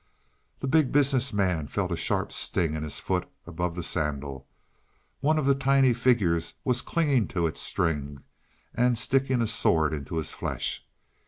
The 0.57 0.67
Big 0.67 0.91
Business 0.91 1.31
Man 1.31 1.67
felt 1.67 1.91
a 1.91 1.95
sharp 1.95 2.31
sting 2.31 2.73
in 2.73 2.81
his 2.81 2.99
foot 2.99 3.29
above 3.45 3.75
the 3.75 3.83
sandal. 3.83 4.47
One 5.19 5.37
of 5.37 5.45
the 5.45 5.53
tiny 5.53 5.93
figures 5.93 6.55
was 6.63 6.81
clinging 6.81 7.27
to 7.27 7.45
its 7.45 7.61
string 7.61 8.23
and 8.73 8.97
sticking 8.97 9.43
a 9.43 9.47
sword 9.47 9.93
into 9.93 10.15
his 10.17 10.33
flesh. 10.33 10.83